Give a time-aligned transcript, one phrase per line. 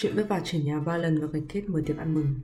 [0.00, 2.34] Chuyện vất vả chuyển nhà ba lần và cái kết mở tiệc ăn mừng.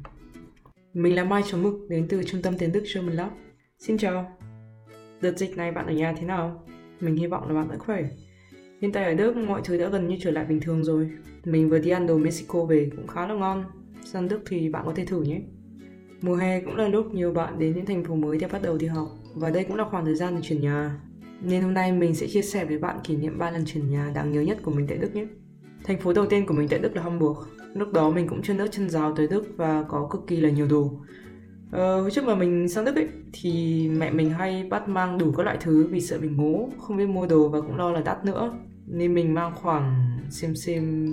[0.94, 3.30] Mình là Mai Chấm Mực, đến từ Trung tâm Tiến Đức German Lab.
[3.78, 4.38] Xin chào.
[5.20, 6.64] Đợt dịch này bạn ở nhà thế nào?
[7.00, 8.04] Mình hy vọng là bạn vẫn khỏe.
[8.80, 11.10] Hiện tại ở Đức, mọi thứ đã gần như trở lại bình thường rồi.
[11.44, 13.64] Mình vừa đi ăn đồ Mexico về cũng khá là ngon.
[14.04, 15.40] Sang Đức thì bạn có thể thử nhé.
[16.20, 18.78] Mùa hè cũng là lúc nhiều bạn đến những thành phố mới để bắt đầu
[18.78, 21.00] đi học và đây cũng là khoảng thời gian để chuyển nhà.
[21.42, 24.12] Nên hôm nay mình sẽ chia sẻ với bạn kỷ niệm 3 lần chuyển nhà
[24.14, 25.26] đáng nhớ nhất của mình tại Đức nhé.
[25.84, 27.38] Thành phố đầu tiên của mình tại Đức là Hamburg.
[27.74, 30.50] Lúc đó mình cũng chân đất chân rào tới Đức và có cực kỳ là
[30.50, 30.90] nhiều đồ.
[31.70, 35.32] Ờ, hồi trước mà mình sang Đức ấy thì mẹ mình hay bắt mang đủ
[35.32, 38.00] các loại thứ vì sợ mình ngố, không biết mua đồ và cũng lo là
[38.00, 38.58] đắt nữa.
[38.86, 41.06] Nên mình mang khoảng xem xem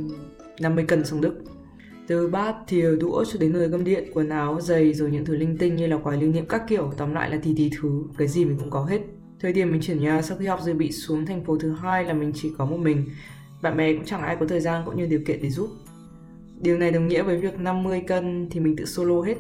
[0.60, 1.41] 50 cân sang Đức.
[2.08, 5.35] Từ bát, thìa, đũa cho đến nồi cơm điện, quần áo, giày rồi những thứ
[5.35, 8.04] linh tinh như là quà lưu niệm các kiểu, tóm lại là tí tí thứ,
[8.18, 8.99] cái gì mình cũng có hết.
[9.40, 12.04] Thời điểm mình chuyển nhà sau khi học rồi bị xuống thành phố thứ hai
[12.04, 13.05] là mình chỉ có một mình
[13.62, 15.70] bạn bè cũng chẳng ai có thời gian cũng như điều kiện để giúp.
[16.62, 19.36] Điều này đồng nghĩa với việc 50 cân thì mình tự solo hết.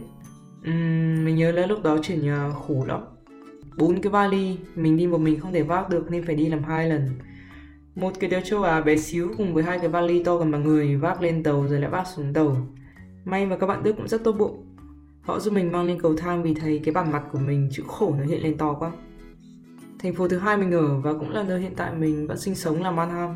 [0.67, 3.01] Uhm, mình nhớ là lúc đó chuyển nhà khổ lắm.
[3.77, 6.63] bốn cái vali, mình đi một mình không thể vác được nên phải đi làm
[6.63, 7.09] hai lần.
[7.95, 10.63] Một cái đeo châu Á bé xíu cùng với hai cái vali to gần bằng
[10.63, 12.57] người vác lên tàu rồi lại vác xuống tàu.
[13.25, 14.65] May mà các bạn Đức cũng rất tốt bụng.
[15.21, 17.83] Họ giúp mình mang lên cầu thang vì thấy cái bản mặt của mình chữ
[17.87, 18.91] khổ nó hiện lên to quá.
[19.99, 22.55] Thành phố thứ hai mình ở và cũng là nơi hiện tại mình vẫn sinh
[22.55, 23.35] sống là manham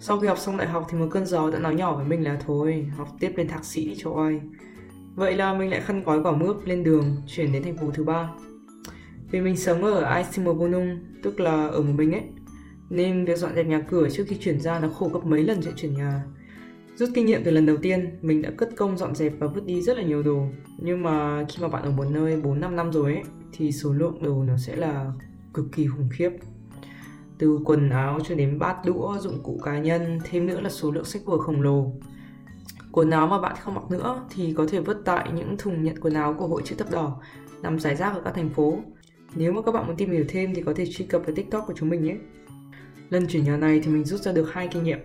[0.00, 2.24] sau khi học xong đại học thì một cơn gió đã nói nhỏ với mình
[2.24, 4.40] là thôi, học tiếp lên thạc sĩ đi cho ai.
[5.14, 8.04] Vậy là mình lại khăn gói quả mướp lên đường, chuyển đến thành phố thứ
[8.04, 8.30] ba.
[9.30, 12.22] Vì mình sống ở Eisimmerwohnung, tức là ở một mình ấy,
[12.90, 15.60] nên việc dọn dẹp nhà cửa trước khi chuyển ra nó khổ gấp mấy lần
[15.62, 16.22] chuyện chuyển nhà.
[16.96, 19.66] Rút kinh nghiệm từ lần đầu tiên, mình đã cất công dọn dẹp và vứt
[19.66, 20.46] đi rất là nhiều đồ.
[20.78, 24.22] Nhưng mà khi mà bạn ở một nơi 4-5 năm rồi ấy, thì số lượng
[24.22, 25.12] đồ nó sẽ là
[25.54, 26.30] cực kỳ khủng khiếp
[27.38, 30.90] từ quần áo cho đến bát đũa, dụng cụ cá nhân, thêm nữa là số
[30.90, 31.92] lượng sách vở khổng lồ.
[32.92, 36.00] Quần áo mà bạn không mặc nữa thì có thể vứt tại những thùng nhận
[36.00, 37.20] quần áo của Hội chữ thập đỏ
[37.62, 38.78] nằm rải rác ở các thành phố.
[39.34, 41.64] Nếu mà các bạn muốn tìm hiểu thêm thì có thể truy cập vào TikTok
[41.66, 42.16] của chúng mình nhé.
[43.10, 44.98] Lần chuyển nhà này thì mình rút ra được hai kinh nghiệm.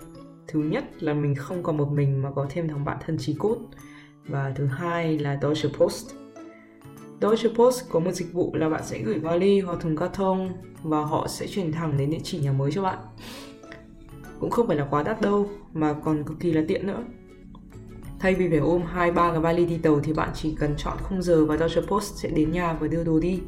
[0.47, 3.33] Thứ nhất là mình không còn một mình mà có thêm thằng bạn thân trí
[3.33, 3.57] cốt.
[4.27, 6.22] Và thứ hai là Deutsche Post
[7.21, 10.49] Deutsche Post có một dịch vụ là bạn sẽ gửi vali hoặc thùng carton
[10.83, 12.97] và họ sẽ chuyển thẳng đến địa chỉ nhà mới cho bạn.
[14.39, 17.03] Cũng không phải là quá đắt đâu mà còn cực kỳ là tiện nữa.
[18.19, 20.97] Thay vì phải ôm hai ba cái vali đi tàu thì bạn chỉ cần chọn
[21.03, 23.39] khung giờ và Deutsche Post sẽ đến nhà và đưa đồ đi.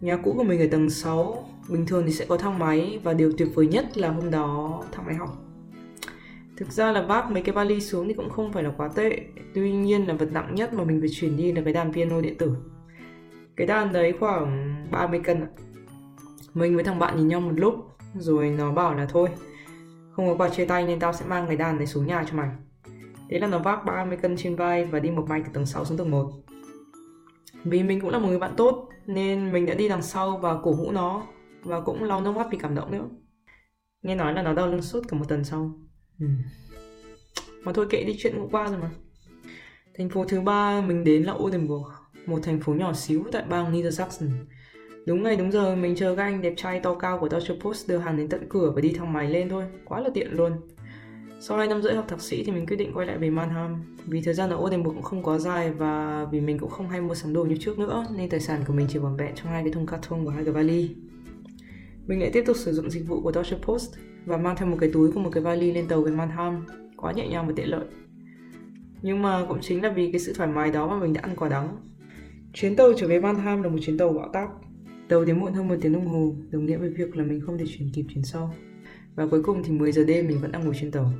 [0.00, 3.12] Nhà cũ của mình ở tầng 6, bình thường thì sẽ có thang máy và
[3.14, 5.36] điều tuyệt vời nhất là hôm đó thang máy hỏng.
[6.56, 9.20] Thực ra là vác mấy cái vali xuống thì cũng không phải là quá tệ
[9.56, 12.20] Tuy nhiên là vật nặng nhất mà mình phải chuyển đi là cái đàn piano
[12.20, 12.56] điện tử
[13.56, 15.48] cái đàn đấy khoảng 30 cân ạ.
[16.54, 17.74] Mình với thằng bạn nhìn nhau một lúc,
[18.14, 19.28] rồi nó bảo là thôi,
[20.12, 22.36] không có quà chia tay nên tao sẽ mang cái đàn đấy xuống nhà cho
[22.36, 22.50] mày.
[23.30, 25.84] Thế là nó vác 30 cân trên vai và đi một mạch từ tầng 6
[25.84, 26.30] xuống tầng 1
[27.64, 30.56] vì mình cũng là một người bạn tốt, nên mình đã đi đằng sau và
[30.62, 31.26] cổ vũ nó,
[31.62, 33.08] và cũng lau nước mắt vì cảm động nữa.
[34.02, 35.78] Nghe nói là nó đau lưng suốt cả một tuần sau.
[36.20, 36.26] Ừ.
[37.62, 38.90] mà thôi kệ đi, chuyện cũng qua rồi mà.
[39.94, 41.86] Thành phố thứ ba mình đến là Oldenburg
[42.26, 44.30] một thành phố nhỏ xíu tại bang Niedersachsen.
[45.06, 47.88] Đúng ngày đúng giờ mình chờ các anh đẹp trai to cao của Deutsche Post
[47.88, 50.52] đưa hàng đến tận cửa và đi thang máy lên thôi, quá là tiện luôn.
[51.40, 53.76] Sau 2 năm rưỡi học thạc sĩ thì mình quyết định quay lại về Mannheim.
[54.06, 57.00] Vì thời gian ở Oldenburg cũng không quá dài và vì mình cũng không hay
[57.00, 59.48] mua sắm đồ như trước nữa Nên tài sản của mình chỉ vỏn vẹn trong
[59.48, 60.96] hai cái thùng carton và hai cái vali.
[62.06, 63.94] Mình lại tiếp tục sử dụng dịch vụ của Deutsche Post
[64.24, 66.54] và mang theo một cái túi cùng một cái vali lên tàu về Mannheim.
[66.96, 67.84] Quá nhẹ nhàng và tiện lợi.
[69.02, 71.36] Nhưng mà cũng chính là vì cái sự thoải mái đó mà mình đã ăn
[71.36, 71.76] quả đắng.
[72.56, 74.50] Chuyến tàu trở về Mannheim là một chuyến tàu bão táp.
[75.08, 77.58] Tàu đến muộn hơn một tiếng đồng hồ, đồng nghĩa với việc là mình không
[77.58, 78.54] thể chuyển kịp chuyến sau.
[79.14, 81.12] Và cuối cùng thì 10 giờ đêm mình vẫn đang ngồi trên tàu.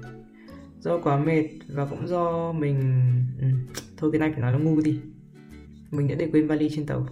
[0.81, 2.79] Do quá mệt và cũng do mình...
[3.41, 3.47] Ừ,
[3.97, 5.01] thôi cái này phải nói là ngu đi.
[5.91, 7.07] Mình đã để quên vali trên tàu.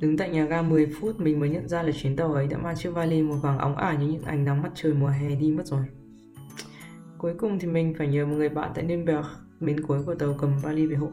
[0.00, 2.58] Đứng tại nhà ga 10 phút mình mới nhận ra là chuyến tàu ấy đã
[2.58, 5.34] mang chiếc vali màu vàng óng ả như những ánh nắng mặt trời mùa hè
[5.34, 5.84] đi mất rồi.
[7.18, 9.24] Cuối cùng thì mình phải nhờ một người bạn tại Nürnberg
[9.60, 11.12] bên cuối của tàu cầm vali về hộ.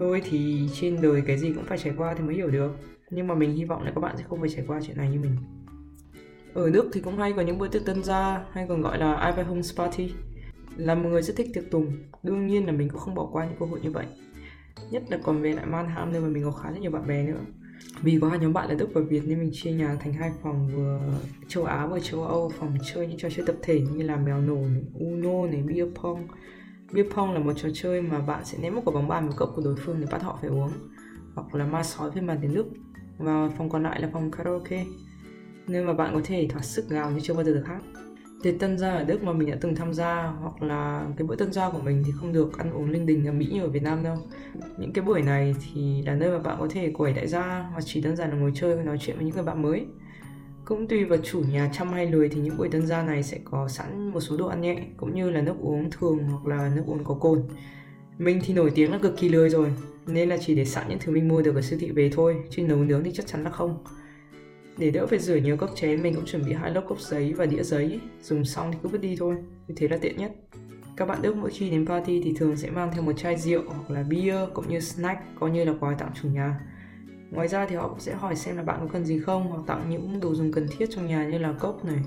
[0.00, 2.72] Thôi thì trên đời cái gì cũng phải trải qua thì mới hiểu được.
[3.10, 5.10] Nhưng mà mình hy vọng là các bạn sẽ không phải trải qua chuyện này
[5.10, 5.36] như mình.
[6.54, 9.26] Ở Đức thì cũng hay có những bữa tiệc tân gia Hay còn gọi là
[9.26, 10.12] Ivy home Party
[10.76, 11.92] Là một người rất thích tiệc tùng.
[12.22, 14.06] Đương nhiên là mình cũng không bỏ qua những cơ hội như vậy.
[14.90, 17.26] Nhất là còn về lại Mannheim nơi mà mình có khá là nhiều bạn bè
[17.26, 17.40] nữa.
[18.02, 20.30] Vì có hai nhóm bạn là Đức và Việt nên mình chia nhà thành hai
[20.42, 21.00] phòng vừa
[21.48, 24.40] châu Á và châu Âu phòng chơi những trò chơi tập thể như là mèo
[24.40, 26.26] nổ này, Uno này, beer pong.
[26.92, 29.36] Beer pong là một trò chơi mà bạn sẽ ném một quả bóng bàn vào
[29.36, 30.72] cốc của đối phương để bắt họ phải uống,
[31.34, 32.66] hoặc là ma sói phiên bản tiếng Đức
[33.18, 34.84] và phòng còn lại là phòng karaoke,
[35.66, 37.80] nơi mà bạn có thể thỏa sức gào như chưa bao giờ được hát
[38.42, 41.36] tiệc tân gia ở Đức mà mình đã từng tham gia, hoặc là cái bữa
[41.36, 43.68] tân gia của mình thì không được ăn uống linh đình ở Mỹ như ở
[43.68, 44.16] Việt Nam đâu.
[44.78, 47.80] Những cái buổi này thì là nơi mà bạn có thể quẩy đại gia, hoặc
[47.84, 49.86] chỉ đơn giản là ngồi chơi và nói chuyện với những người bạn mới.
[50.70, 53.38] Cũng tùy vào chủ nhà chăm hay lười thì những buổi tân gia này sẽ
[53.44, 56.72] có sẵn một số đồ ăn nhẹ cũng như là nước uống thường hoặc là
[56.76, 57.42] nước uống có cồn.
[58.18, 59.72] Mình thì nổi tiếng là cực kỳ lười rồi
[60.06, 62.36] nên là chỉ để sẵn những thứ mình mua được ở siêu thị về thôi
[62.50, 63.84] chứ nấu nướng thì chắc chắn là không.
[64.78, 67.32] Để đỡ phải rửa nhiều cốc chén mình cũng chuẩn bị hai lốc cốc giấy
[67.32, 69.34] và đĩa giấy Dùng xong thì cứ vứt đi thôi,
[69.68, 70.32] như thế là tiện nhất
[70.96, 73.62] Các bạn Đức mỗi khi đến party thì thường sẽ mang theo một chai rượu
[73.66, 76.60] hoặc là bia cũng như snack coi như là quà tặng chủ nhà
[77.30, 79.62] Ngoài ra thì họ cũng sẽ hỏi xem là bạn có cần gì không, hoặc
[79.66, 81.98] tặng những đồ dùng cần thiết trong nhà như là cốc này,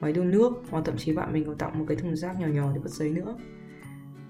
[0.00, 2.46] máy đun nước, hoặc thậm chí bạn mình còn tặng một cái thùng rác nhỏ
[2.46, 3.36] nhỏ để vứt giấy nữa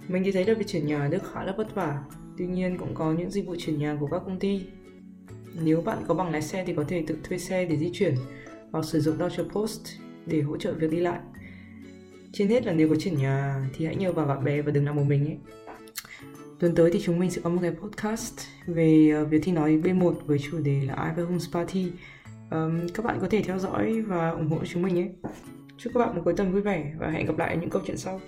[0.08, 2.02] mình thì thấy là việc chuyển nhà ở Đức khá là vất vả,
[2.38, 4.66] Tuy nhiên cũng có những dịch vụ chuyển nhà của các công ty
[5.62, 8.14] nếu bạn có bằng lái xe thì có thể tự thuê xe để di chuyển,
[8.72, 9.86] hoặc sử dụng Deutsche Post
[10.26, 11.20] để hỗ trợ việc đi lại.
[12.32, 14.84] Trên hết là nếu có chuyển nhà thì hãy nhờ vào bạn bè và đừng
[14.84, 15.38] làm một mình ấy.
[16.58, 18.34] Tuần tới thì chúng mình sẽ có một cái podcast
[18.66, 21.92] về uh, việc thi nói B1 với chủ đề là I Will Homes Party.
[22.50, 25.08] Um, các bạn có thể theo dõi và ủng hộ chúng mình nhé.
[25.78, 27.82] Chúc các bạn một cuối tuần vui vẻ và hẹn gặp lại ở những câu
[27.86, 28.20] chuyện sau.